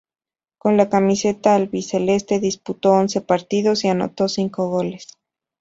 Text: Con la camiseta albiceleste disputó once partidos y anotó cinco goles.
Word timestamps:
Con 0.57 0.77
la 0.77 0.89
camiseta 0.89 1.53
albiceleste 1.53 2.39
disputó 2.39 2.93
once 2.93 3.21
partidos 3.21 3.83
y 3.83 3.89
anotó 3.89 4.27
cinco 4.29 4.67
goles. 4.67 5.15